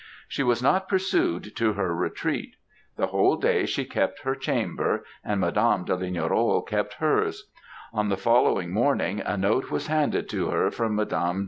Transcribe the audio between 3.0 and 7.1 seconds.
whole day she kept her chamber, and Mdme. de Lignerolles kept